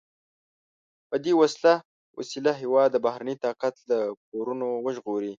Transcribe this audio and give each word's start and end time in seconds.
په 1.09 1.15
دې 1.23 1.33
وسیله 2.19 2.51
هېواد 2.61 2.89
د 2.91 2.97
بهرني 3.05 3.35
طاقت 3.45 3.75
له 3.89 3.97
پورونو 4.27 4.67
وژغوري. 4.85 5.29